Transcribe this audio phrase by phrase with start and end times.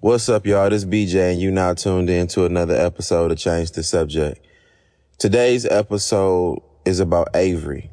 [0.00, 0.70] What's up, y'all?
[0.70, 4.46] This is BJ, and you now tuned in to another episode of Change the Subject.
[5.18, 7.90] Today's episode is about Avery.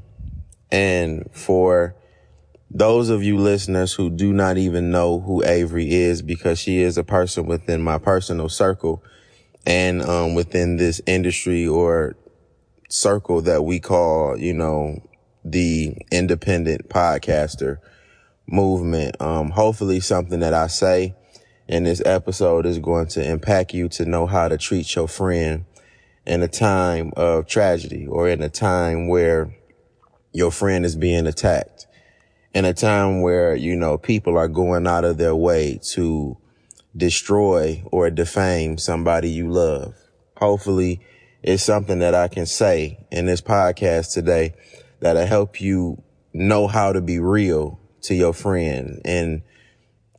[0.71, 1.95] And for
[2.69, 6.99] those of you listeners who do not even know who Avery is, because she is
[6.99, 9.03] a person within my personal circle
[9.65, 12.15] and um, within this industry or
[12.87, 15.01] circle that we call, you know,
[15.43, 17.79] the independent podcaster
[18.45, 19.19] movement.
[19.19, 21.15] Um, hopefully something that I say
[21.67, 25.65] in this episode is going to impact you to know how to treat your friend
[26.25, 29.55] in a time of tragedy or in a time where
[30.31, 31.87] your friend is being attacked
[32.55, 36.37] in a time where, you know, people are going out of their way to
[36.95, 39.93] destroy or defame somebody you love.
[40.37, 41.01] Hopefully
[41.43, 44.53] it's something that I can say in this podcast today
[45.01, 46.01] that'll help you
[46.33, 49.41] know how to be real to your friend and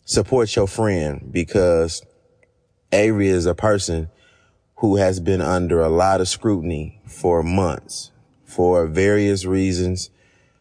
[0.06, 2.02] support your friend because
[2.92, 4.08] Avery is a person
[4.76, 8.12] who has been under a lot of scrutiny for months
[8.44, 10.10] for various reasons,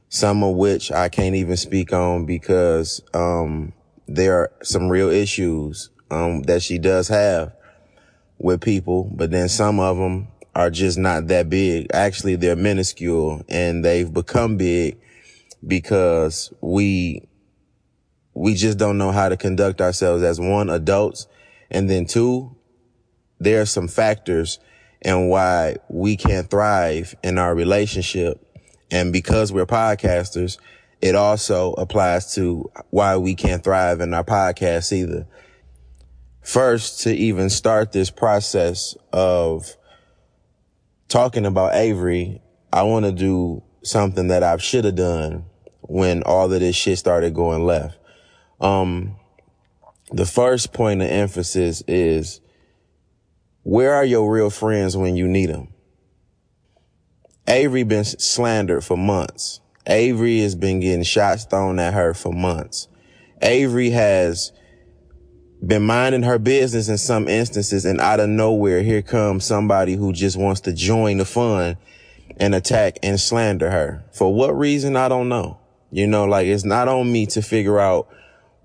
[0.09, 3.71] some of which I can't even speak on because um,
[4.07, 7.53] there are some real issues um, that she does have
[8.39, 11.87] with people, but then some of them are just not that big.
[11.93, 14.97] Actually, they're minuscule and they've become big
[15.67, 17.27] because we
[18.35, 21.27] we just don't know how to conduct ourselves as one adults.
[21.71, 22.55] And then two,
[23.39, 24.59] there are some factors
[25.01, 28.41] and why we can't thrive in our relationship.
[28.91, 30.57] And because we're podcasters,
[31.01, 35.27] it also applies to why we can't thrive in our podcast either.
[36.41, 39.75] First, to even start this process of
[41.07, 42.41] talking about Avery,
[42.71, 45.45] I want to do something that I should have done
[45.81, 47.97] when all of this shit started going left.
[48.59, 49.17] Um,
[50.11, 52.41] the first point of emphasis is
[53.63, 55.69] where are your real friends when you need them?
[57.47, 59.59] Avery been slandered for months.
[59.87, 62.87] Avery has been getting shots thrown at her for months.
[63.41, 64.51] Avery has
[65.65, 70.13] been minding her business in some instances and out of nowhere, here comes somebody who
[70.13, 71.77] just wants to join the fun
[72.37, 74.03] and attack and slander her.
[74.11, 74.95] For what reason?
[74.95, 75.59] I don't know.
[75.91, 78.09] You know, like it's not on me to figure out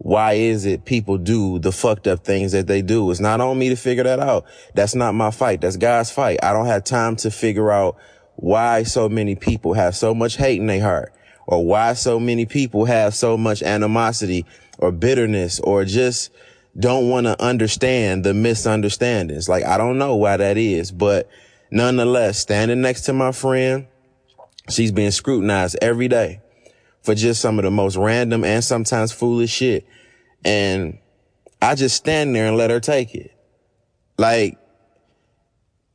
[0.03, 3.11] why is it people do the fucked up things that they do?
[3.11, 4.47] It's not on me to figure that out.
[4.75, 5.61] That's not my fight.
[5.61, 6.39] That's God's fight.
[6.43, 7.99] I don't have time to figure out
[8.37, 11.13] why so many people have so much hate in their heart
[11.47, 14.47] or why so many people have so much animosity
[14.79, 16.31] or bitterness or just
[16.79, 19.51] don't want to understand the misunderstandings.
[19.51, 21.29] Like, I don't know why that is, but
[21.71, 23.87] nonetheless, standing next to my friend,
[24.71, 26.41] she's being scrutinized every day
[27.03, 29.87] for just some of the most random and sometimes foolish shit.
[30.45, 30.99] And
[31.61, 33.33] I just stand there and let her take it.
[34.19, 34.59] Like,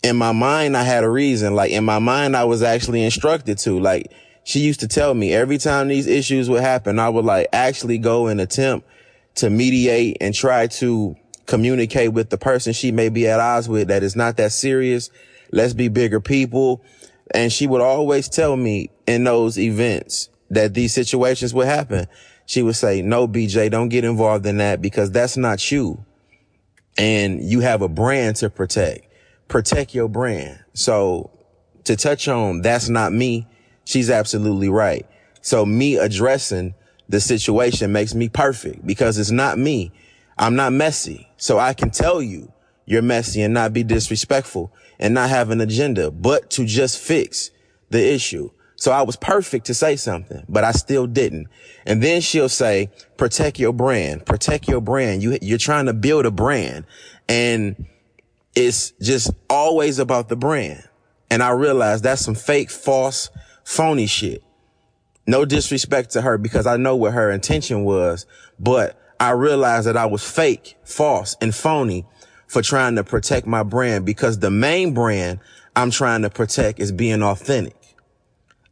[0.04, 1.56] in my mind, I had a reason.
[1.56, 3.80] Like, in my mind, I was actually instructed to.
[3.80, 4.12] Like,
[4.44, 7.98] she used to tell me every time these issues would happen, I would like actually
[7.98, 8.88] go and attempt
[9.36, 11.16] to mediate and try to
[11.48, 15.10] communicate with the person she may be at odds with that is not that serious.
[15.52, 16.84] Let's be bigger people.
[17.34, 22.08] And she would always tell me in those events, that these situations would happen.
[22.46, 26.06] She would say, no, BJ, don't get involved in that because that's not you.
[26.98, 29.08] And you have a brand to protect.
[29.48, 30.64] Protect your brand.
[30.74, 31.32] So
[31.86, 33.48] to touch on, that's not me.
[33.86, 35.06] She's absolutely right.
[35.42, 36.74] So me addressing
[37.10, 39.92] the situation makes me perfect because it's not me.
[40.38, 41.30] I'm not messy.
[41.38, 42.52] So I can tell you
[42.86, 47.52] you're messy and not be disrespectful and not have an agenda, but to just fix
[47.90, 48.50] the issue.
[48.78, 51.47] So I was perfect to say something, but I still didn't.
[51.86, 55.24] And then she'll say, protect your brand, protect your brand.
[55.24, 56.85] You, you're trying to build a brand
[57.30, 57.85] and
[58.56, 60.84] it's just always about the brand.
[61.30, 63.30] And I realized that's some fake, false,
[63.64, 64.44] phony shit.
[65.28, 68.25] No disrespect to her because I know what her intention was,
[68.59, 72.05] but I realized that I was fake, false, and phony
[72.47, 75.40] for trying to protect my brand because the main brand
[75.76, 77.76] I'm trying to protect is being authentic.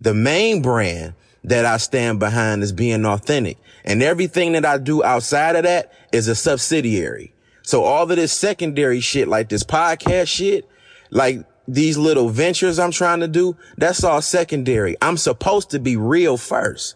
[0.03, 1.13] The main brand
[1.45, 3.57] that I stand behind is being authentic.
[3.85, 7.33] And everything that I do outside of that is a subsidiary.
[7.61, 10.69] So all of this secondary shit, like this podcast shit,
[11.09, 14.97] like these little ventures I'm trying to do, that's all secondary.
[15.01, 16.95] I'm supposed to be real first.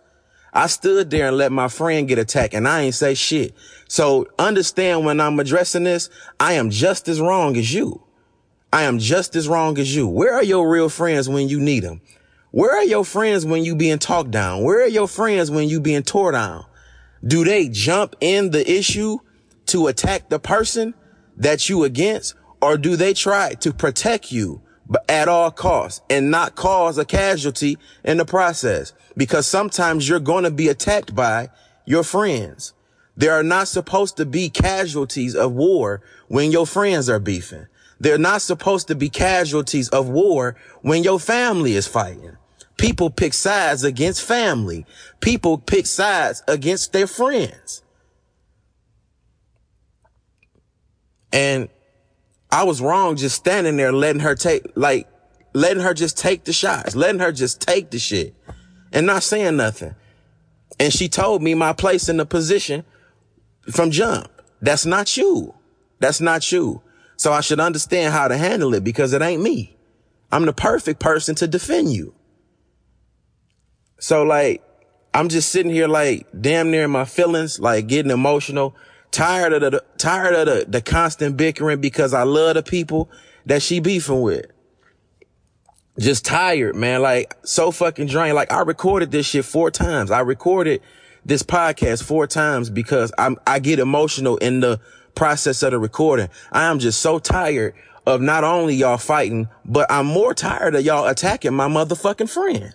[0.53, 3.53] I stood there and let my friend get attacked and I ain't say shit.
[3.87, 6.09] So understand when I'm addressing this,
[6.41, 8.03] I am just as wrong as you.
[8.73, 10.09] I am just as wrong as you.
[10.09, 12.01] Where are your real friends when you need them?
[12.51, 14.63] Where are your friends when you being talked down?
[14.63, 16.65] Where are your friends when you being tore down?
[17.25, 19.17] Do they jump in the issue
[19.67, 20.93] to attack the person
[21.35, 26.31] that you against or do they try to protect you but at all costs and
[26.31, 28.93] not cause a casualty in the process?
[29.17, 31.49] Because sometimes you're going to be attacked by
[31.85, 32.73] your friends.
[33.17, 37.67] There are not supposed to be casualties of war when your friends are beefing.
[37.99, 42.37] They're not supposed to be casualties of war when your family is fighting.
[42.77, 44.85] People pick sides against family.
[45.19, 47.81] People pick sides against their friends.
[51.33, 51.69] And
[52.51, 55.07] I was wrong just standing there letting her take, like,
[55.53, 58.35] letting her just take the shots, letting her just take the shit
[58.93, 59.95] and not saying nothing.
[60.79, 62.85] And she told me my place in the position
[63.71, 64.29] from jump.
[64.61, 65.55] That's not you.
[65.99, 66.81] That's not you.
[67.17, 69.75] So I should understand how to handle it because it ain't me.
[70.31, 72.13] I'm the perfect person to defend you.
[73.99, 74.63] So like,
[75.13, 78.75] I'm just sitting here like damn near my feelings, like getting emotional,
[79.11, 83.09] tired of the, tired of the, the constant bickering because I love the people
[83.47, 84.45] that she beefing with.
[85.97, 87.01] Just tired, man.
[87.01, 88.35] Like so fucking drained.
[88.35, 90.11] Like I recorded this shit four times.
[90.11, 90.83] I recorded
[91.25, 94.79] this podcast four times because I'm, I get emotional in the
[95.17, 96.29] process of the recording.
[96.51, 97.73] I am just so tired
[98.05, 102.73] of not only y'all fighting, but I'm more tired of y'all attacking my motherfucking friend.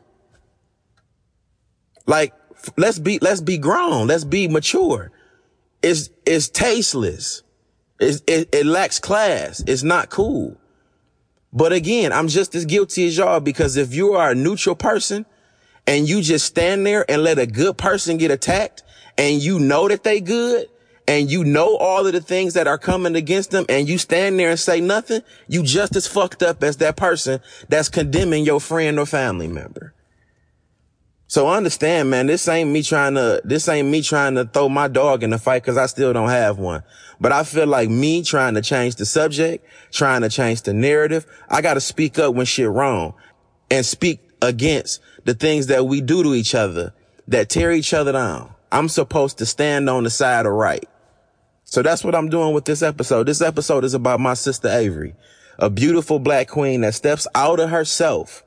[2.05, 2.35] Like,
[2.77, 4.09] let's be, let's be grown.
[4.09, 5.11] Let's be mature.
[5.83, 7.43] It's, it's tasteless.
[7.99, 9.63] It's, it, it lacks class.
[9.67, 10.57] It's not cool.
[11.53, 15.27] But again, I'm just as guilty as y'all because if you are a neutral person
[15.87, 18.83] and you just stand there and let a good person get attacked
[19.17, 20.67] and you know that they good
[21.07, 24.39] and you know all of the things that are coming against them and you stand
[24.39, 28.61] there and say nothing, you just as fucked up as that person that's condemning your
[28.61, 29.95] friend or family member.
[31.27, 34.87] So understand, man, this ain't me trying to, this ain't me trying to throw my
[34.87, 36.83] dog in the fight because I still don't have one.
[37.21, 41.25] But I feel like me trying to change the subject, trying to change the narrative.
[41.49, 43.15] I got to speak up when shit wrong
[43.71, 46.93] and speak against the things that we do to each other
[47.29, 48.55] that tear each other down.
[48.71, 50.89] I'm supposed to stand on the side of right.
[51.73, 53.27] So that's what I'm doing with this episode.
[53.27, 55.15] This episode is about my sister Avery,
[55.59, 58.45] a beautiful black queen that steps out of herself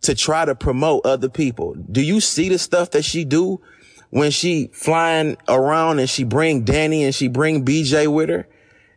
[0.00, 1.74] to try to promote other people.
[1.74, 3.60] Do you see the stuff that she do
[4.08, 8.48] when she flying around and she bring Danny and she bring BJ with her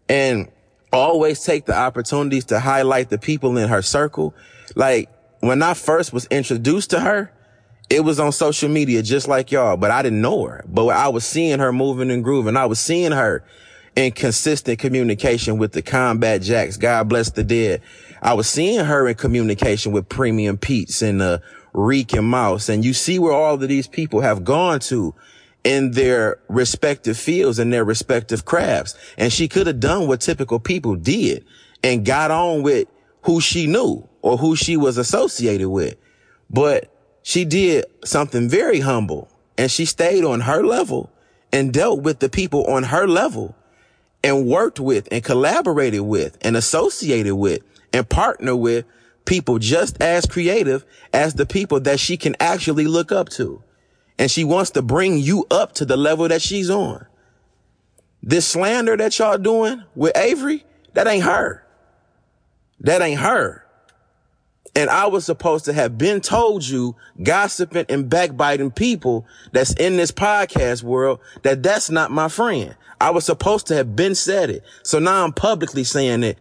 [0.07, 0.49] and
[0.93, 4.33] always take the opportunities to highlight the people in her circle?
[4.75, 5.09] Like
[5.41, 7.33] when I first was introduced to her,
[7.89, 10.63] it was on social media just like y'all, but I didn't know her.
[10.67, 12.55] But I was seeing her moving and grooving.
[12.55, 13.43] I was seeing her
[13.95, 16.77] in consistent communication with the Combat Jacks.
[16.77, 17.81] God bless the dead.
[18.21, 21.39] I was seeing her in communication with Premium Pete's and uh,
[21.73, 22.69] Reek and Mouse.
[22.69, 25.15] And you see where all of these people have gone to
[25.63, 28.95] in their respective fields and their respective crafts.
[29.17, 31.43] And she could have done what typical people did
[31.83, 32.87] and got on with
[33.23, 35.95] who she knew or who she was associated with.
[36.49, 36.93] But
[37.23, 41.11] she did something very humble and she stayed on her level
[41.51, 43.55] and dealt with the people on her level
[44.23, 47.61] and worked with and collaborated with and associated with
[47.93, 48.85] and partner with
[49.25, 53.63] people just as creative as the people that she can actually look up to.
[54.17, 57.05] And she wants to bring you up to the level that she's on.
[58.21, 61.65] This slander that y'all doing with Avery, that ain't her.
[62.81, 63.65] That ain't her.
[64.75, 69.97] And I was supposed to have been told you gossiping and backbiting people that's in
[69.97, 72.75] this podcast world that that's not my friend.
[73.01, 74.63] I was supposed to have been said it.
[74.83, 76.37] So now I'm publicly saying it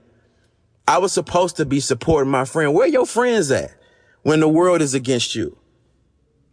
[0.89, 2.73] I was supposed to be supporting my friend.
[2.73, 3.73] Where your friends at
[4.23, 5.59] when the world is against you?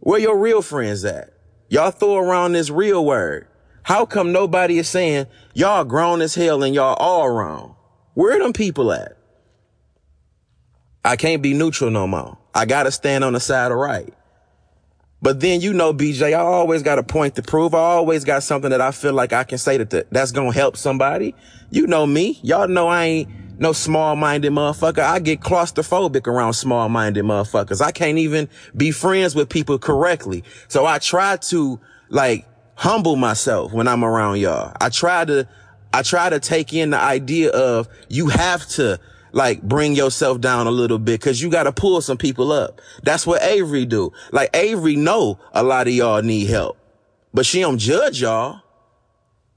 [0.00, 1.32] Where your real friends at?
[1.70, 3.48] Y'all throw around this real word.
[3.84, 7.76] How come nobody is saying y'all grown as hell and y'all all wrong?
[8.12, 9.15] Where them people at?
[11.06, 12.36] I can't be neutral no more.
[12.54, 14.12] I gotta stand on the side of right.
[15.22, 17.74] But then you know, BJ, I always got a point to prove.
[17.74, 20.76] I always got something that I feel like I can say that that's gonna help
[20.76, 21.34] somebody.
[21.70, 22.40] You know me.
[22.42, 24.98] Y'all know I ain't no small-minded motherfucker.
[24.98, 27.80] I get claustrophobic around small-minded motherfuckers.
[27.80, 30.42] I can't even be friends with people correctly.
[30.68, 34.76] So I try to like humble myself when I'm around y'all.
[34.80, 35.48] I try to,
[35.92, 39.00] I try to take in the idea of you have to
[39.36, 42.80] like bring yourself down a little bit cause you got to pull some people up.
[43.02, 44.10] That's what Avery do.
[44.32, 46.78] Like Avery know a lot of y'all need help,
[47.34, 48.62] but she don't judge y'all.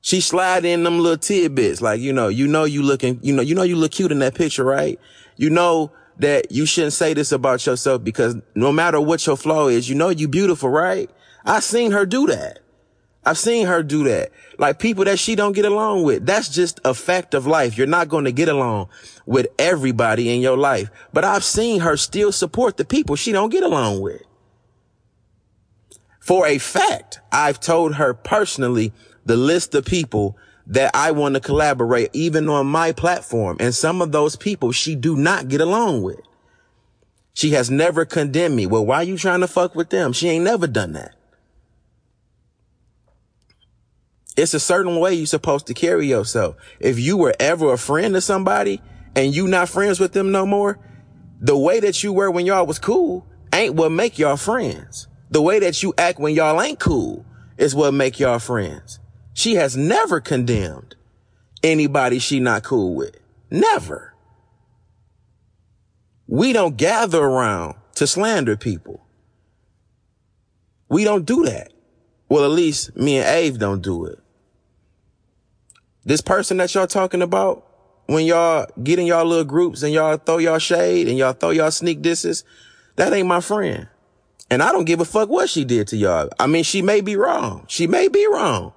[0.01, 1.81] She slide in them little tidbits.
[1.81, 4.19] Like, you know, you know, you looking, you know, you know, you look cute in
[4.19, 4.99] that picture, right?
[5.37, 9.69] You know that you shouldn't say this about yourself because no matter what your flaw
[9.69, 11.09] is, you know, you beautiful, right?
[11.45, 12.59] I seen her do that.
[13.25, 14.31] I've seen her do that.
[14.57, 16.25] Like people that she don't get along with.
[16.25, 17.77] That's just a fact of life.
[17.77, 18.89] You're not going to get along
[19.25, 20.89] with everybody in your life.
[21.13, 24.21] But I've seen her still support the people she don't get along with.
[26.19, 28.93] For a fact, I've told her personally
[29.25, 33.57] the list of people that I want to collaborate even on my platform.
[33.59, 36.21] And some of those people she do not get along with.
[37.33, 38.65] She has never condemned me.
[38.65, 40.13] Well, why are you trying to fuck with them?
[40.13, 41.15] She ain't never done that.
[44.39, 46.55] It's a certain way you're supposed to carry yourself.
[46.79, 48.81] If you were ever a friend to somebody
[49.13, 50.79] and you not friends with them no more,
[51.41, 55.09] the way that you were when y'all was cool ain't what make y'all friends.
[55.29, 57.25] The way that you act when y'all ain't cool
[57.57, 59.01] is what make y'all friends.
[59.33, 60.95] She has never condemned
[61.61, 63.17] anybody she not cool with.
[63.51, 64.13] Never.
[66.27, 69.05] We don't gather around to slander people.
[70.87, 71.73] We don't do that.
[72.29, 74.19] Well, at least me and Ave don't do it.
[76.09, 77.67] This person that y'all talking about,
[78.07, 81.51] when y'all get in y'all little groups and y'all throw y'all shade and y'all throw
[81.51, 82.43] y'all sneak disses,
[82.95, 83.87] that ain't my friend.
[84.49, 86.27] And I don't give a fuck what she did to y'all.
[86.39, 87.63] I mean, she may be wrong.
[87.67, 88.73] She may be wrong,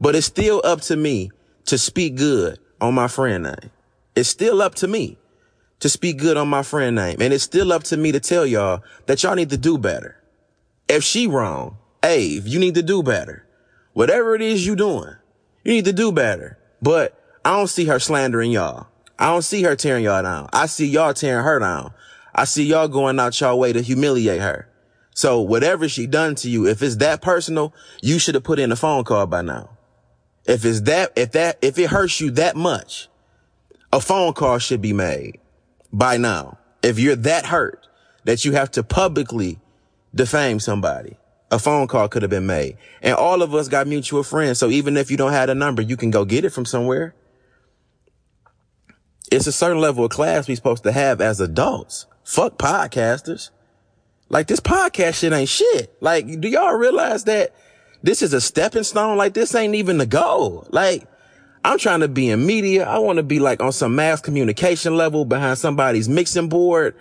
[0.00, 1.30] but it's still up to me
[1.66, 3.70] to speak good on my friend name.
[4.16, 5.16] It's still up to me
[5.78, 7.18] to speak good on my friend name.
[7.20, 10.20] And it's still up to me to tell y'all that y'all need to do better.
[10.88, 13.46] If she wrong, Ave, you need to do better.
[13.92, 15.14] Whatever it is you doing,
[15.62, 16.58] you need to do better.
[16.84, 18.88] But I don't see her slandering y'all.
[19.18, 20.50] I don't see her tearing y'all down.
[20.52, 21.94] I see y'all tearing her down.
[22.34, 24.68] I see y'all going out y'all way to humiliate her.
[25.14, 27.72] So whatever she done to you, if it's that personal,
[28.02, 29.70] you should have put in a phone call by now.
[30.44, 33.08] If it's that, if that, if it hurts you that much,
[33.90, 35.40] a phone call should be made
[35.90, 36.58] by now.
[36.82, 37.86] If you're that hurt
[38.24, 39.58] that you have to publicly
[40.14, 41.16] defame somebody,
[41.50, 42.76] a phone call could have been made.
[43.02, 44.58] And all of us got mutual friends.
[44.58, 47.14] So even if you don't have a number, you can go get it from somewhere.
[49.30, 52.06] It's a certain level of class we supposed to have as adults.
[52.24, 53.50] Fuck podcasters.
[54.28, 55.96] Like this podcast shit ain't shit.
[56.00, 57.54] Like, do y'all realize that
[58.02, 59.16] this is a stepping stone?
[59.16, 60.66] Like this ain't even the goal.
[60.70, 61.06] Like,
[61.64, 62.86] I'm trying to be in media.
[62.86, 66.94] I want to be like on some mass communication level behind somebody's mixing board,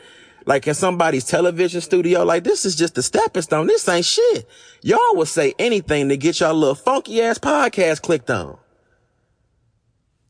[0.45, 2.23] like in somebody's television studio.
[2.23, 3.67] Like this is just a stepping stone.
[3.67, 4.47] This ain't shit.
[4.81, 8.57] Y'all will say anything to get y'all little funky ass podcast clicked on.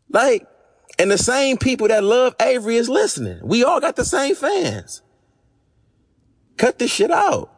[0.10, 0.48] Like,
[1.00, 3.40] and the same people that love Avery is listening.
[3.44, 5.02] We all got the same fans.
[6.58, 7.50] Cut this shit out.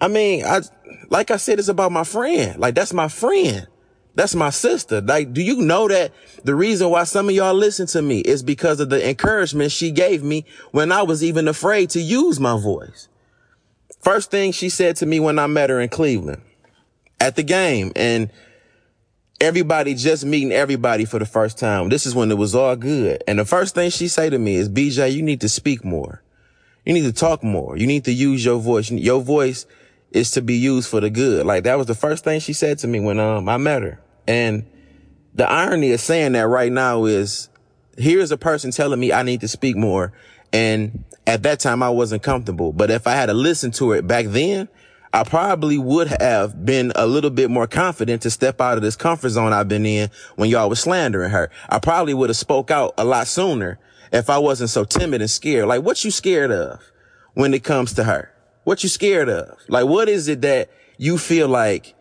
[0.00, 0.60] I mean, I,
[1.08, 2.58] like I said, it's about my friend.
[2.58, 3.66] Like that's my friend.
[4.18, 5.00] That's my sister.
[5.00, 8.42] Like, do you know that the reason why some of y'all listen to me is
[8.42, 12.58] because of the encouragement she gave me when I was even afraid to use my
[12.58, 13.08] voice?
[14.00, 16.42] First thing she said to me when I met her in Cleveland
[17.20, 18.32] at the game and
[19.40, 21.88] everybody just meeting everybody for the first time.
[21.88, 23.22] This is when it was all good.
[23.28, 26.24] And the first thing she say to me is, BJ, you need to speak more.
[26.84, 27.76] You need to talk more.
[27.76, 28.90] You need to use your voice.
[28.90, 29.64] Your voice
[30.10, 31.46] is to be used for the good.
[31.46, 34.00] Like that was the first thing she said to me when um I met her.
[34.28, 34.66] And
[35.34, 37.48] the irony of saying that right now is
[37.96, 40.12] here's a person telling me I need to speak more.
[40.52, 42.72] And at that time I wasn't comfortable.
[42.72, 44.68] But if I had to listen to it back then,
[45.12, 48.96] I probably would have been a little bit more confident to step out of this
[48.96, 51.50] comfort zone I've been in when y'all was slandering her.
[51.70, 53.78] I probably would have spoke out a lot sooner
[54.12, 55.66] if I wasn't so timid and scared.
[55.66, 56.82] Like, what you scared of
[57.32, 58.30] when it comes to her?
[58.64, 59.58] What you scared of?
[59.68, 61.94] Like, what is it that you feel like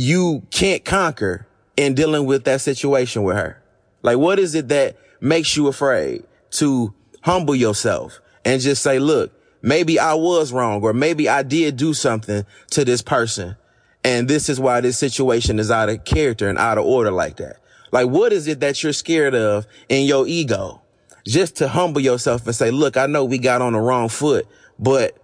[0.00, 3.62] you can't conquer in dealing with that situation with her?
[4.02, 9.30] Like, what is it that makes you afraid to humble yourself and just say, look,
[9.60, 13.56] maybe I was wrong or maybe I did do something to this person.
[14.02, 17.36] And this is why this situation is out of character and out of order like
[17.36, 17.56] that.
[17.92, 20.80] Like, what is it that you're scared of in your ego?
[21.26, 24.46] just to humble yourself and say, look, I know we got on the wrong foot,
[24.78, 25.16] but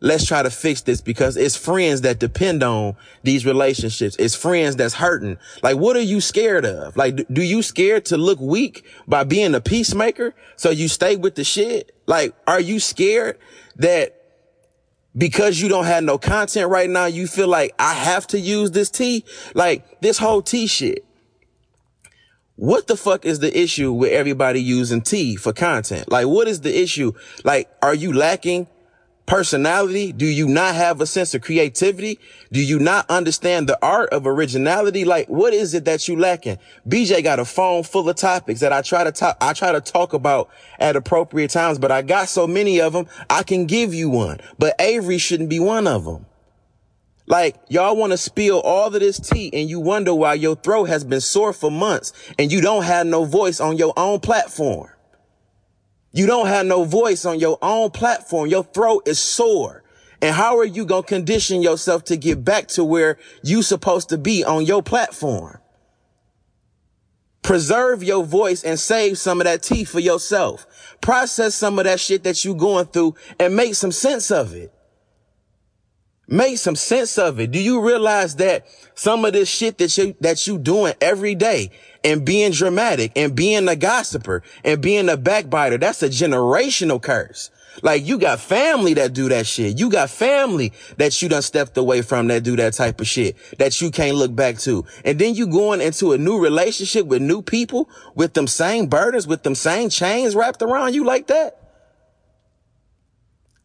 [0.00, 4.16] let's try to fix this because it's friends that depend on these relationships.
[4.18, 5.38] It's friends that's hurting.
[5.62, 6.96] Like, what are you scared of?
[6.96, 10.34] Like, do you scared to look weak by being a peacemaker?
[10.56, 11.94] So you stay with the shit?
[12.06, 13.38] Like, are you scared
[13.76, 14.16] that
[15.16, 18.70] because you don't have no content right now, you feel like I have to use
[18.70, 19.24] this tea?
[19.54, 21.04] Like this whole tea shit.
[22.56, 26.10] What the fuck is the issue with everybody using tea for content?
[26.10, 27.12] Like, what is the issue?
[27.42, 28.68] Like, are you lacking
[29.30, 30.10] personality?
[30.10, 32.18] Do you not have a sense of creativity?
[32.50, 35.04] Do you not understand the art of originality?
[35.04, 36.58] Like, what is it that you lacking?
[36.88, 39.80] BJ got a phone full of topics that I try to talk, I try to
[39.80, 43.94] talk about at appropriate times, but I got so many of them, I can give
[43.94, 46.26] you one, but Avery shouldn't be one of them.
[47.28, 50.86] Like y'all want to spill all of this tea and you wonder why your throat
[50.86, 54.90] has been sore for months and you don't have no voice on your own platform.
[56.12, 58.48] You don't have no voice on your own platform.
[58.48, 59.84] Your throat is sore.
[60.22, 64.10] And how are you going to condition yourself to get back to where you supposed
[64.10, 65.58] to be on your platform?
[67.42, 70.66] Preserve your voice and save some of that tea for yourself.
[71.00, 74.72] Process some of that shit that you going through and make some sense of it.
[76.28, 77.50] Make some sense of it.
[77.50, 81.70] Do you realize that some of this shit that you, that you doing every day
[82.04, 87.50] and being dramatic and being a gossiper and being a backbiter, that's a generational curse.
[87.82, 89.78] Like you got family that do that shit.
[89.78, 93.36] You got family that you done stepped away from that do that type of shit
[93.58, 94.84] that you can't look back to.
[95.04, 99.26] And then you going into a new relationship with new people with them same burdens,
[99.26, 101.56] with them same chains wrapped around you like that.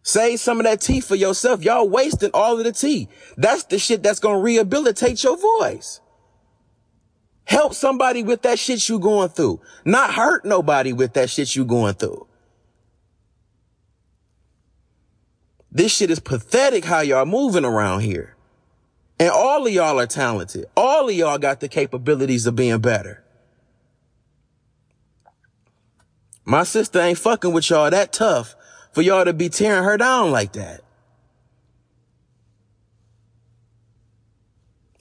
[0.03, 1.63] Save some of that tea for yourself.
[1.63, 3.09] Y'all wasting all of the tea.
[3.37, 5.99] That's the shit that's going to rehabilitate your voice.
[7.45, 9.61] Help somebody with that shit you going through.
[9.83, 12.27] Not hurt nobody with that shit you going through.
[15.71, 18.35] This shit is pathetic how y'all moving around here.
[19.19, 20.65] And all of y'all are talented.
[20.75, 23.23] All of y'all got the capabilities of being better.
[26.45, 28.55] My sister ain't fucking with y'all that tough
[28.93, 30.84] for y'all to be tearing her down like that.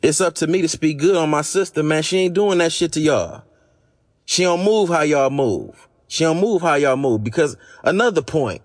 [0.05, 2.03] It's up to me to speak good on my sister, man.
[2.03, 3.43] She ain't doing that shit to y'all.
[4.27, 5.89] She don't move how y'all move.
[6.09, 8.61] She don't move how y'all move because another point,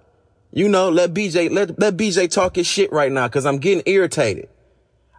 [0.52, 3.84] you know, let BJ, let, let BJ talk his shit right now cause I'm getting
[3.86, 4.50] irritated.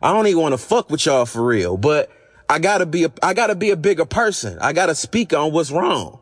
[0.03, 2.11] I don't even want to fuck with y'all for real, but
[2.51, 4.59] I gotta be a, I gotta be a bigger person.
[4.61, 6.21] I gotta speak on what's wrong.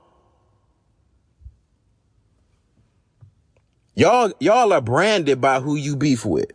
[3.96, 6.52] Y'all, y'all are branded by who you beef with.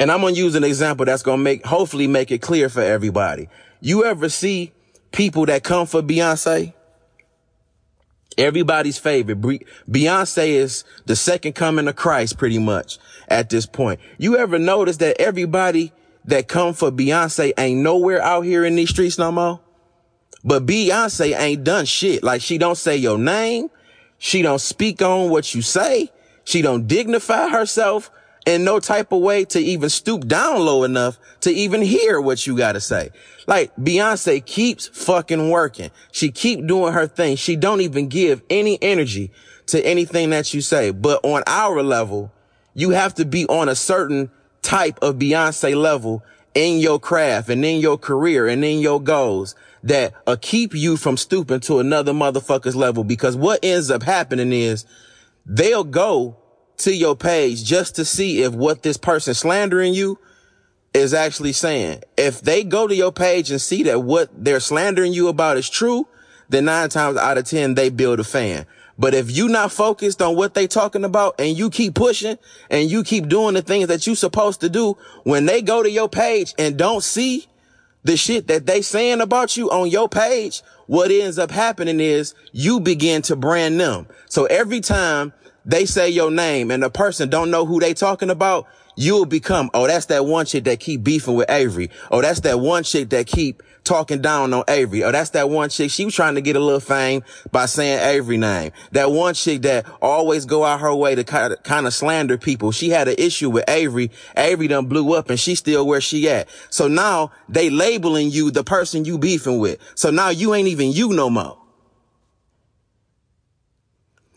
[0.00, 2.68] And I'm going to use an example that's going to make, hopefully make it clear
[2.68, 3.48] for everybody.
[3.80, 4.72] You ever see
[5.12, 6.72] people that come for Beyonce?
[8.36, 9.40] Everybody's favorite.
[9.90, 13.98] Beyonce is the second coming of Christ pretty much at this point.
[14.18, 15.92] You ever notice that everybody
[16.26, 19.60] that come for Beyonce ain't nowhere out here in these streets no more?
[20.44, 22.22] But Beyonce ain't done shit.
[22.22, 23.70] Like she don't say your name.
[24.18, 26.12] She don't speak on what you say.
[26.44, 28.10] She don't dignify herself
[28.48, 32.46] in no type of way to even stoop down low enough to even hear what
[32.46, 33.10] you got to say.
[33.46, 35.90] Like Beyonce keeps fucking working.
[36.12, 37.36] She keep doing her thing.
[37.36, 39.32] She don't even give any energy
[39.66, 40.92] to anything that you say.
[40.92, 42.32] But on our level,
[42.72, 44.30] you have to be on a certain
[44.62, 49.54] type of Beyonce level in your craft and in your career and in your goals
[49.82, 53.04] that uh, keep you from stooping to another motherfucker's level.
[53.04, 54.86] Because what ends up happening is
[55.44, 56.38] they'll go
[56.78, 60.18] to your page just to see if what this person slandering you
[60.94, 62.02] is actually saying.
[62.16, 65.68] If they go to your page and see that what they're slandering you about is
[65.68, 66.08] true,
[66.48, 68.66] then nine times out of 10, they build a fan.
[68.98, 72.36] But if you not focused on what they talking about and you keep pushing
[72.68, 75.90] and you keep doing the things that you supposed to do, when they go to
[75.90, 77.46] your page and don't see
[78.08, 82.34] the shit that they saying about you on your page, what ends up happening is
[82.52, 84.06] you begin to brand them.
[84.30, 85.34] So every time
[85.66, 88.66] they say your name and the person don't know who they talking about,
[88.96, 91.90] you'll become, oh, that's that one chick that keep beefing with Avery.
[92.10, 95.02] Oh, that's that one chick that keep talking down on Avery.
[95.02, 95.90] Oh, that's that one chick.
[95.90, 98.70] She was trying to get a little fame by saying Avery name.
[98.92, 102.36] That one chick that always go out her way to kind of, kind of slander
[102.36, 102.70] people.
[102.70, 104.10] She had an issue with Avery.
[104.36, 106.48] Avery done blew up and she's still where she at.
[106.68, 109.80] So now they labeling you the person you beefing with.
[109.94, 111.58] So now you ain't even you no more.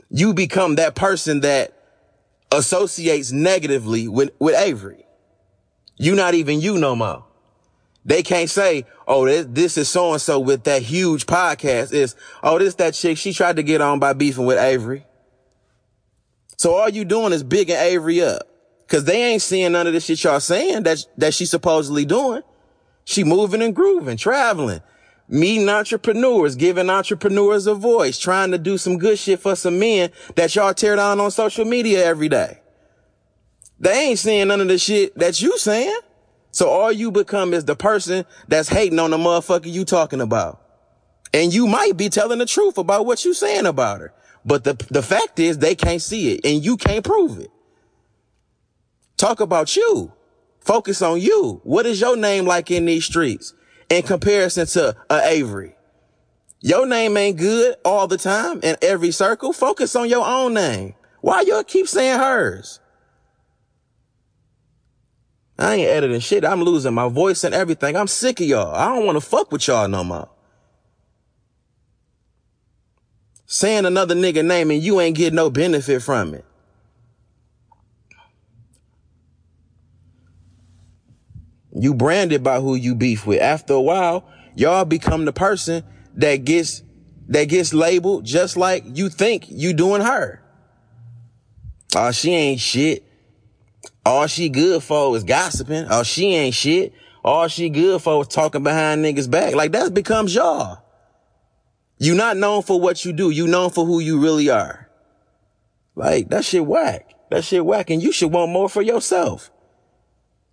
[0.10, 1.74] You become that person that
[2.52, 5.06] associates negatively with, with Avery.
[5.98, 7.26] You not even you no more.
[8.04, 11.94] They can't say, oh, this, this is so and so with that huge podcast.
[11.94, 15.06] Is oh, this that chick she tried to get on by beefing with Avery.
[16.58, 18.48] So all you doing is bigging Avery up.
[18.88, 22.42] Cause they ain't seeing none of this shit y'all saying that, that she supposedly doing.
[23.06, 24.82] She moving and grooving, traveling,
[25.30, 30.12] meeting entrepreneurs, giving entrepreneurs a voice, trying to do some good shit for some men
[30.36, 32.60] that y'all tear down on social media every day.
[33.80, 36.00] They ain't seeing none of the shit that you saying.
[36.52, 40.62] So all you become is the person that's hating on the motherfucker you talking about.
[41.34, 44.14] And you might be telling the truth about what you saying about her.
[44.46, 47.52] But the, the fact is they can't see it and you can't prove it.
[49.18, 50.12] Talk about you.
[50.60, 51.62] Focus on you.
[51.64, 53.54] What is your name like in these streets
[53.90, 55.76] in comparison to a Avery?
[56.62, 59.54] Your name ain't good all the time in every circle.
[59.54, 60.96] Focus on your own name.
[61.22, 62.80] Why y'all keep saying hers?
[65.58, 66.44] I ain't editing shit.
[66.44, 67.96] I'm losing my voice and everything.
[67.96, 68.74] I'm sick of y'all.
[68.74, 70.30] I don't want to fuck with y'all no more.
[73.46, 76.46] Saying another nigga name and you ain't getting no benefit from it.
[81.74, 83.42] You branded by who you beef with.
[83.42, 85.84] After a while, y'all become the person
[86.16, 86.84] that gets
[87.28, 90.42] that gets labeled just like you think you doing her.
[91.96, 93.06] Oh, she ain't shit.
[94.06, 95.86] All she good for is gossiping.
[95.90, 96.94] Oh, she ain't shit.
[97.24, 99.54] All she good for is talking behind niggas back.
[99.54, 100.84] Like that becomes y'all.
[102.00, 103.30] You not known for what you do.
[103.30, 104.90] You known for who you really are.
[105.96, 107.14] Like that shit whack.
[107.30, 107.92] That shit whack.
[107.92, 109.52] And you should want more for yourself.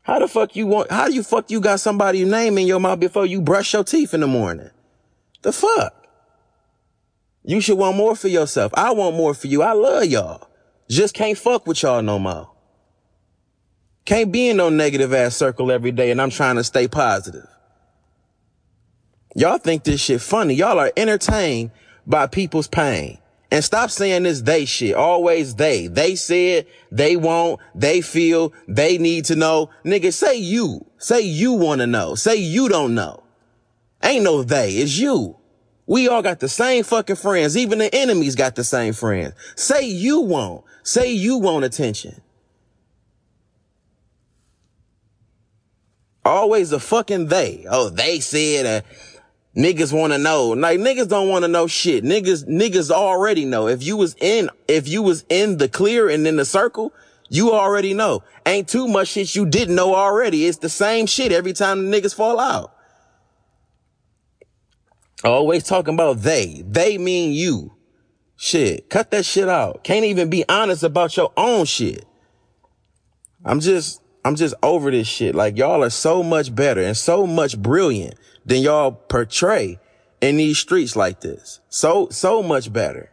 [0.03, 2.81] How the fuck you want, how do you fuck you got somebody's name in your
[2.81, 4.71] mouth before you brush your teeth in the morning?
[5.43, 6.07] The fuck?
[7.45, 8.73] You should want more for yourself.
[8.75, 9.63] I want more for you.
[9.63, 10.49] I love y'all.
[10.89, 12.51] Just can't fuck with y'all no more.
[14.09, 17.47] Can't be in no negative ass circle every day and I'm trying to stay positive.
[19.37, 20.55] Y'all think this shit funny.
[20.55, 21.73] Y'all are entertained
[22.07, 23.19] by people's pain.
[23.51, 24.95] And stop saying this they shit.
[24.95, 25.89] Always they.
[25.89, 29.69] They said, they won't, they feel, they need to know.
[29.85, 30.87] Nigga, say you.
[30.97, 32.15] Say you want to know.
[32.15, 33.23] Say you don't know.
[34.03, 35.37] Ain't no they, it's you.
[35.87, 37.59] We all got the same fucking friends.
[37.59, 39.35] Even the enemies got the same friends.
[39.55, 40.65] Say you won't.
[40.83, 42.23] Say you want attention.
[46.29, 47.65] Always a fucking they.
[47.71, 48.87] Oh, they said, uh,
[49.57, 50.49] niggas want to know.
[50.49, 52.05] Like niggas don't want to know shit.
[52.05, 53.67] Niggas, niggas already know.
[53.67, 56.93] If you was in, if you was in the clear and in the circle,
[57.31, 58.23] you already know.
[58.45, 60.45] Ain't too much shit you didn't know already.
[60.45, 62.75] It's the same shit every time the niggas fall out.
[65.25, 66.63] Always talking about they.
[66.67, 67.75] They mean you.
[68.37, 68.91] Shit.
[68.91, 69.83] Cut that shit out.
[69.83, 72.05] Can't even be honest about your own shit.
[73.47, 75.35] I'm just, I'm just over this shit.
[75.35, 79.79] Like y'all are so much better and so much brilliant than y'all portray
[80.21, 81.61] in these streets like this.
[81.69, 83.11] So, so much better.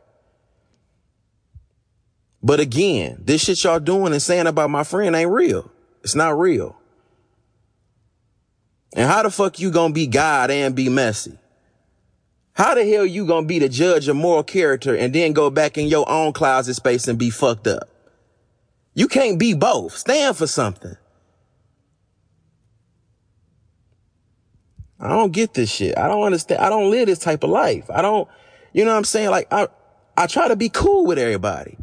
[2.42, 5.72] But again, this shit y'all doing and saying about my friend ain't real.
[6.04, 6.78] It's not real.
[8.96, 11.38] And how the fuck you gonna be God and be messy?
[12.54, 15.78] How the hell you gonna be the judge of moral character and then go back
[15.78, 17.90] in your own closet space and be fucked up?
[18.96, 19.96] You can't be both.
[19.96, 20.96] Stand for something.
[25.00, 25.98] I don't get this shit.
[25.98, 26.62] I don't understand.
[26.62, 27.90] I don't live this type of life.
[27.94, 28.28] I don't,
[28.72, 29.30] you know what I'm saying?
[29.30, 29.68] Like I,
[30.18, 31.78] I try to be cool with everybody.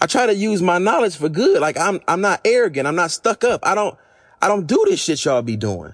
[0.00, 1.60] I try to use my knowledge for good.
[1.60, 2.86] Like I'm, I'm not arrogant.
[2.86, 3.60] I'm not stuck up.
[3.64, 3.98] I don't,
[4.40, 5.92] I don't do this shit y'all be doing.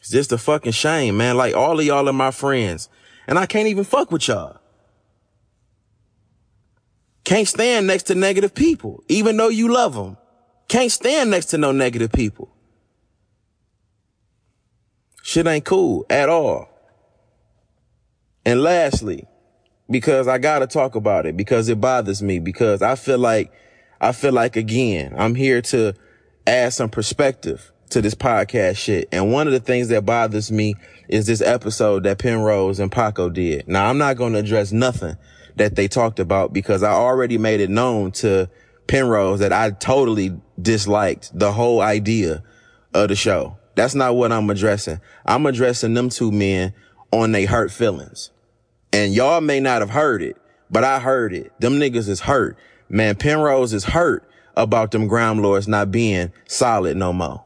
[0.00, 1.36] It's just a fucking shame, man.
[1.36, 2.88] Like all of y'all are my friends
[3.26, 4.58] and I can't even fuck with y'all.
[7.24, 10.16] Can't stand next to negative people, even though you love them.
[10.68, 12.50] Can't stand next to no negative people.
[15.22, 16.68] Shit ain't cool at all.
[18.44, 19.26] And lastly,
[19.88, 23.50] because I gotta talk about it, because it bothers me, because I feel like,
[24.00, 25.94] I feel like again, I'm here to
[26.46, 29.08] add some perspective to this podcast shit.
[29.12, 30.74] And one of the things that bothers me
[31.08, 33.68] is this episode that Penrose and Paco did.
[33.68, 35.16] Now I'm not going to address nothing
[35.56, 38.48] that they talked about because I already made it known to
[38.86, 42.42] Penrose that I totally disliked the whole idea
[42.92, 43.56] of the show.
[43.74, 45.00] That's not what I'm addressing.
[45.26, 46.74] I'm addressing them two men
[47.10, 48.30] on they hurt feelings.
[48.92, 50.36] And y'all may not have heard it,
[50.70, 51.52] but I heard it.
[51.60, 52.56] Them niggas is hurt.
[52.88, 57.44] Man, Penrose is hurt about them ground lords not being solid no more.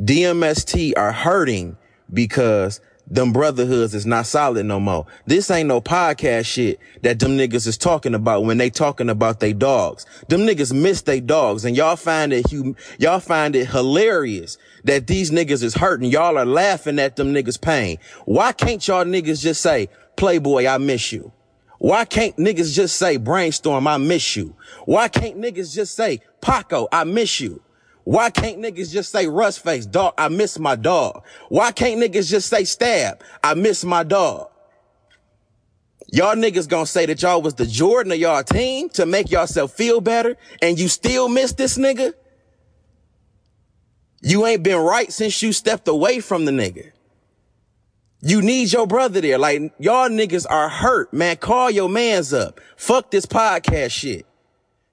[0.00, 1.76] DMST are hurting
[2.14, 5.06] because them brotherhoods is not solid no more.
[5.26, 9.40] This ain't no podcast shit that them niggas is talking about when they talking about
[9.40, 10.06] they dogs.
[10.28, 15.06] Them niggas miss they dogs and y'all find it hum- y'all find it hilarious that
[15.06, 16.10] these niggas is hurting.
[16.10, 17.98] Y'all are laughing at them niggas pain.
[18.24, 21.32] Why can't y'all niggas just say, Playboy, I miss you?
[21.78, 24.56] Why can't niggas just say, Brainstorm, I miss you?
[24.86, 27.63] Why can't niggas just say, Paco, I miss you?
[28.04, 29.86] Why can't niggas just say rust face?
[29.86, 31.24] Dog, I miss my dog.
[31.48, 33.22] Why can't niggas just say stab?
[33.42, 34.50] I miss my dog.
[36.12, 39.72] Y'all niggas gonna say that y'all was the Jordan of y'all team to make yourself
[39.72, 42.12] feel better and you still miss this nigga?
[44.20, 46.92] You ain't been right since you stepped away from the nigga.
[48.20, 49.38] You need your brother there.
[49.38, 51.36] Like y'all niggas are hurt, man.
[51.36, 52.60] Call your mans up.
[52.76, 54.26] Fuck this podcast shit.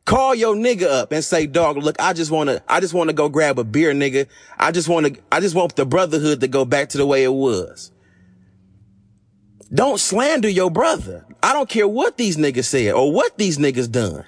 [0.06, 3.10] Call your nigga up and say, dog, look, I just want to, I just want
[3.10, 4.28] to go grab a beer, nigga.
[4.58, 7.24] I just want to, I just want the brotherhood to go back to the way
[7.24, 7.92] it was.
[9.74, 11.26] Don't slander your brother.
[11.42, 14.26] I don't care what these niggas said or what these niggas done.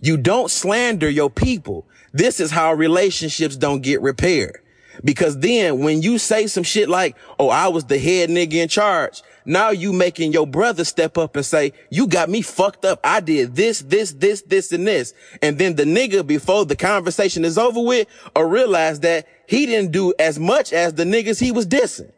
[0.00, 1.86] You don't slander your people.
[2.12, 4.60] This is how relationships don't get repaired.
[5.02, 8.68] Because then when you say some shit like, oh, I was the head nigga in
[8.68, 13.00] charge, now you making your brother step up and say, you got me fucked up.
[13.04, 15.12] I did this, this, this, this, and this.
[15.42, 19.66] And then the nigga before the conversation is over with uh, or realize that he
[19.66, 22.10] didn't do as much as the niggas he was dissing.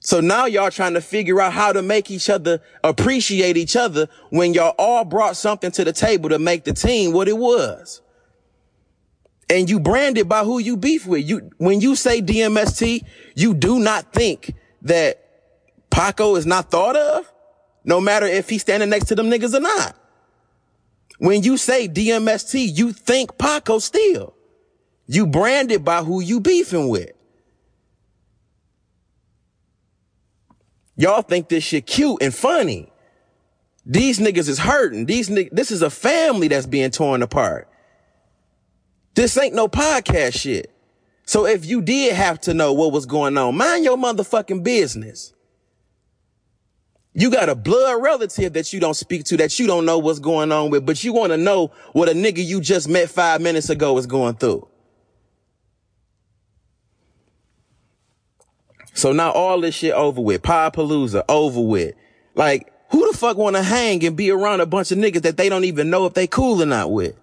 [0.00, 4.08] So now y'all trying to figure out how to make each other appreciate each other
[4.30, 8.02] when y'all all brought something to the table to make the team what it was.
[9.48, 11.28] And you branded by who you beef with.
[11.28, 13.02] You, when you say DMST,
[13.34, 15.23] you do not think that
[15.94, 17.32] Paco is not thought of,
[17.84, 19.96] no matter if he's standing next to them niggas or not.
[21.18, 24.34] When you say DMST, you think Paco still.
[25.06, 27.12] You branded by who you beefing with.
[30.96, 32.92] Y'all think this shit cute and funny.
[33.86, 35.06] These niggas is hurting.
[35.06, 37.68] These this is a family that's being torn apart.
[39.14, 40.74] This ain't no podcast shit.
[41.24, 45.34] So if you did have to know what was going on, mind your motherfucking business.
[47.16, 50.18] You got a blood relative that you don't speak to, that you don't know what's
[50.18, 53.40] going on with, but you want to know what a nigga you just met five
[53.40, 54.68] minutes ago is going through.
[58.94, 60.42] So now all this shit over with.
[60.42, 61.94] Palooza over with.
[62.34, 65.36] Like, who the fuck want to hang and be around a bunch of niggas that
[65.36, 67.16] they don't even know if they cool or not with?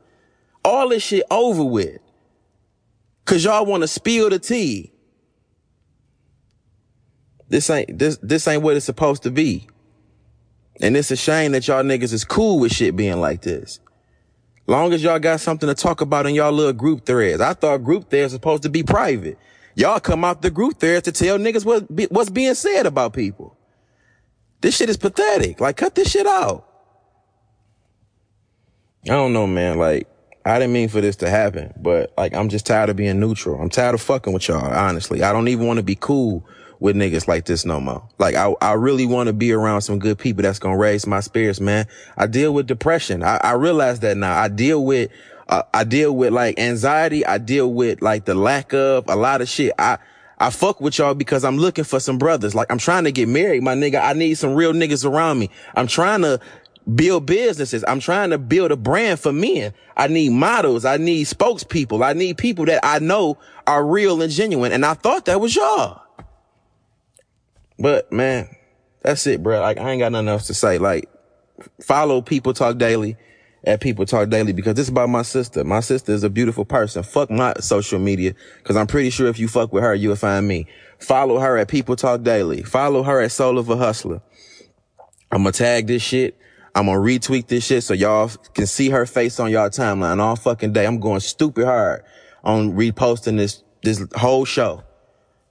[0.63, 1.99] All this shit over with.
[3.25, 4.91] Cause y'all want to spill the tea.
[7.49, 9.67] This ain't, this, this ain't what it's supposed to be.
[10.81, 13.79] And it's a shame that y'all niggas is cool with shit being like this.
[14.67, 17.41] Long as y'all got something to talk about in y'all little group threads.
[17.41, 19.37] I thought group threads supposed to be private.
[19.75, 23.55] Y'all come out the group there to tell niggas what what's being said about people.
[24.61, 25.59] This shit is pathetic.
[25.59, 26.67] Like, cut this shit out.
[29.05, 29.77] I don't know, man.
[29.77, 30.07] Like,
[30.45, 33.59] I didn't mean for this to happen, but like, I'm just tired of being neutral.
[33.59, 35.23] I'm tired of fucking with y'all, honestly.
[35.23, 36.45] I don't even want to be cool
[36.81, 38.03] with niggas like this no more.
[38.17, 41.05] Like, I, I really want to be around some good people that's going to raise
[41.05, 41.85] my spirits, man.
[42.17, 43.23] I deal with depression.
[43.23, 44.37] I, I realize that now.
[44.37, 45.11] I deal with
[45.47, 47.25] uh, I deal with like anxiety.
[47.25, 49.73] I deal with like the lack of a lot of shit.
[49.77, 49.99] I,
[50.39, 52.55] I fuck with y'all because I'm looking for some brothers.
[52.55, 54.01] Like I'm trying to get married, my nigga.
[54.01, 55.51] I need some real niggas around me.
[55.75, 56.39] I'm trying to
[56.95, 57.83] build businesses.
[57.87, 59.73] I'm trying to build a brand for men.
[59.95, 60.85] I need models.
[60.85, 62.03] I need spokespeople.
[62.03, 64.71] I need people that I know are real and genuine.
[64.71, 66.01] And I thought that was y'all.
[67.81, 68.55] But man,
[69.01, 69.59] that's it, bro.
[69.59, 70.77] Like I ain't got nothing else to say.
[70.77, 71.09] Like
[71.81, 73.17] follow people talk daily
[73.63, 75.63] at People Talk Daily because this is about my sister.
[75.63, 77.03] My sister is a beautiful person.
[77.03, 80.47] Fuck my social media because I'm pretty sure if you fuck with her, you'll find
[80.47, 80.67] me.
[80.99, 82.63] Follow her at People Talk Daily.
[82.63, 84.21] Follow her at Soul of a Hustler.
[85.31, 86.37] I'm gonna tag this shit.
[86.73, 90.35] I'm gonna retweet this shit so y'all can see her face on y'all timeline all
[90.35, 90.85] fucking day.
[90.85, 92.03] I'm going stupid hard
[92.43, 94.83] on reposting this, this whole show.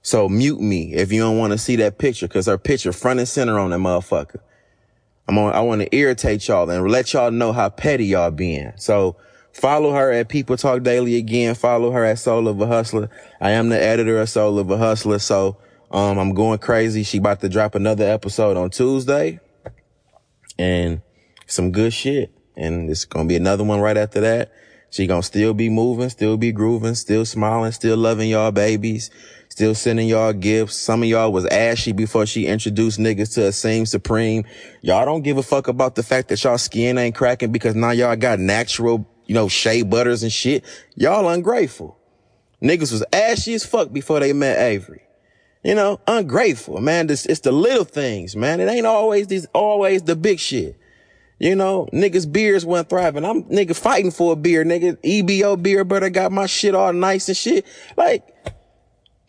[0.01, 3.19] So mute me if you don't want to see that picture because her picture front
[3.19, 4.39] and center on that motherfucker.
[5.27, 8.73] I'm on, I want to irritate y'all and let y'all know how petty y'all being.
[8.75, 9.15] So
[9.53, 11.55] follow her at People Talk Daily again.
[11.55, 13.09] Follow her at Soul of a Hustler.
[13.39, 15.19] I am the editor of Soul of a Hustler.
[15.19, 15.57] So,
[15.91, 17.03] um, I'm going crazy.
[17.03, 19.39] She about to drop another episode on Tuesday
[20.57, 21.01] and
[21.47, 22.33] some good shit.
[22.55, 24.51] And it's going to be another one right after that.
[24.91, 29.09] She gonna still be moving, still be grooving, still smiling, still loving y'all babies.
[29.47, 30.77] Still sending y'all gifts.
[30.77, 34.45] Some of y'all was ashy before she introduced niggas to Asim Supreme.
[34.81, 37.91] Y'all don't give a fuck about the fact that y'all skin ain't cracking because now
[37.91, 40.63] y'all got natural, you know, shea butters and shit.
[40.95, 41.97] Y'all ungrateful.
[42.61, 45.01] Niggas was ashy as fuck before they met Avery.
[45.63, 47.07] You know, ungrateful, man.
[47.07, 48.61] This, it's the little things, man.
[48.61, 50.77] It ain't always these, always the big shit.
[51.41, 53.25] You know, niggas beers went thriving.
[53.25, 54.95] I'm nigga fighting for a beer, nigga.
[55.01, 57.65] EBO beer, but I got my shit all nice and shit.
[57.97, 58.27] Like,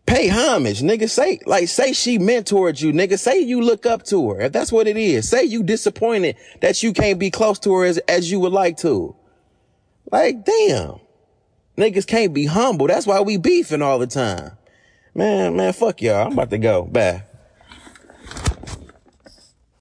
[0.05, 1.09] pay homage, nigga.
[1.09, 3.19] Say, like, say she mentored you, nigga.
[3.19, 4.43] Say you look up to her.
[4.43, 5.27] If that's what it is.
[5.27, 8.77] Say you disappointed that you can't be close to her as, as you would like
[8.79, 9.17] to.
[10.11, 11.01] Like, damn.
[11.79, 12.89] Niggas can't be humble.
[12.89, 14.51] That's why we beefing all the time.
[15.15, 16.27] Man, man, fuck y'all.
[16.27, 16.83] I'm about to go.
[16.85, 17.25] Bye.